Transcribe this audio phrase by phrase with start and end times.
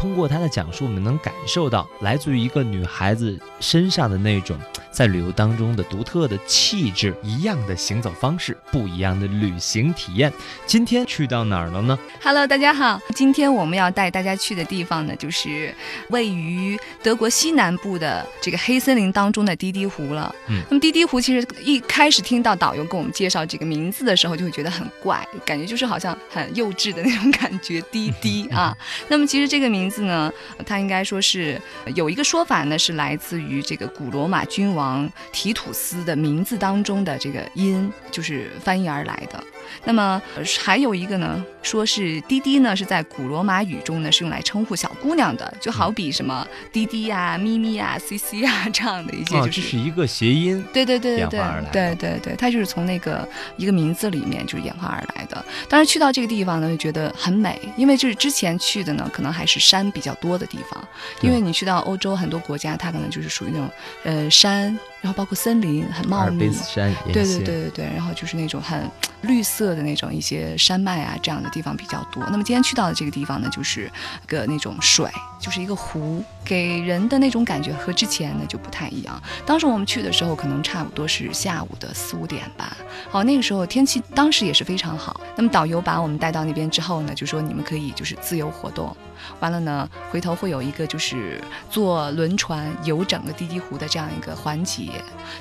[0.00, 4.58] 通过他的讲述，我们能感受到来自于一个女孩子身上的那种
[4.90, 10.32] 在旅游当中的独特的气质，一样的行走方式，不一样的旅行体验。
[10.66, 15.74] 今天去到哪儿了呢？Hello，大家好，今天我们要带大家去的地方呢，就是
[16.08, 20.34] 位于德国西南部的这个黑森林当中的滴滴湖了。
[20.48, 28.76] 嗯，那么滴滴湖其实一开始听到导游给我们介绍这个名字的时候，就会觉得很怪，感觉就是好像很幼稚的那种感觉，滴滴啊。
[29.08, 30.32] 那么其实这个名字呢，
[30.66, 31.60] 它应该说是
[31.94, 34.79] 有一个说法呢，是来自于这个古罗马君王
[35.32, 39.42] 提土司的名字当中的这个音，就是翻译而来的。
[39.84, 40.20] 那么
[40.60, 51.40] 还有一个呢，说是滴滴呢是在古罗马语中呢是用来称呼小姑娘的，就好比什么滴滴呀、咪咪呀、C C 啊这样的一些，就是一个谐音，对对对对对，
[51.72, 53.26] 对对对，它就是从那个
[53.56, 55.44] 一个名字里面就是演化而来的。
[55.68, 60.82] 当然去到这个地方呢，就觉得很美，因为就是之前去的呢，可能还是山比较多的地方，
[61.20, 63.70] 因为你去到欧洲很多国家，它可能就是属于那种
[64.02, 64.69] 呃山。
[65.00, 66.50] 然后包括森林很茂密，
[67.12, 68.90] 对对对对对，然后就是那种很
[69.22, 72.22] 绿色的那种一些山脉啊这样的地方比较多。
[72.30, 73.90] 那么今天去到的这个地方呢，就是
[74.26, 79.22] 个那种水，就是一个湖，给人的那种感觉和之前呢就不太一样。
[79.46, 82.76] 当时我们去的时候，可能差不多是下午的四五点吧。
[83.10, 85.20] 好，那个时候天气当时也是非常好。
[85.36, 88.96] 那么导游把我们带到那边之后呢，就说你们可以就是自由活动。
[89.40, 94.92] 完了呢，回头会有一个就是坐轮船游整个滴滴湖的这样一个环节，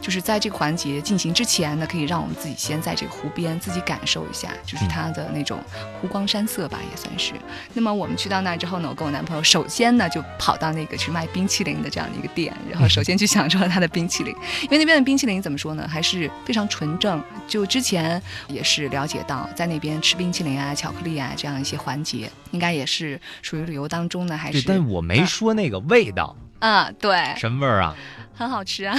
[0.00, 5.60] 就是在这个环节进行之前呢，可以让我们自己先在这个湖边自己感受一下，就是它的那种
[6.00, 7.34] 湖光山色吧，也算是。
[7.74, 17.22] 那么我们去到那之后呢，我跟我男朋友首先呢就跑到那个去卖冰淇淋的这样的一个店，然后首先去享受了它的冰淇淋，因为那边的冰淇淋怎么说呢，还是非常纯正。
[17.46, 23.68] 就之前也是了解到，在那边吃冰淇淋啊、巧克力啊这样一些环节，应该也是属于。
[23.68, 24.62] 旅游当中呢，还是？
[24.66, 26.34] 但我没说那个味道。
[26.60, 27.34] 嗯，对。
[27.36, 27.94] 什么味儿啊？
[28.34, 28.96] 很好吃啊，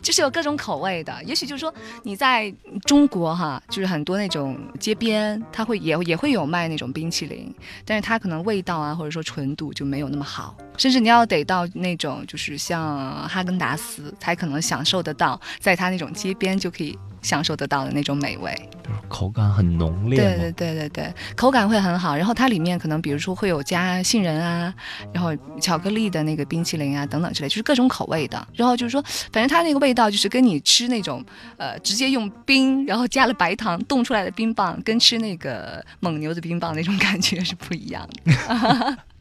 [0.00, 1.12] 就是有各种口味的。
[1.24, 2.52] 也许就是说你在
[2.84, 10.56] 中国哈，就是很多那种街边，它会也也会有卖那种冰淇淋，但是它可能味道啊，或者说纯度就没有那么好。
[10.78, 16.98] 甚至你要得到那种就是像哈根达斯，才可能享受得到，在它那种街边就可以。
[17.22, 18.52] 享受得到的那种美味，
[18.82, 20.18] 就是口感很浓烈。
[20.18, 22.16] 对对对对对，口感会很好。
[22.16, 24.74] 然后它里面可能比如说会有加杏仁啊，
[25.12, 25.30] 然后
[25.60, 28.44] 巧克力的那个冰淇淋啊等等之类，就是各种口味的。
[28.54, 29.00] 然后就是说，
[29.32, 31.24] 反正它那个味道就是跟你吃那种
[31.56, 38.98] 呃直接用冰，然后加了白糖冻出来的冰棒，跟吃那个蒙牛的冰棒那种感觉是不一样的。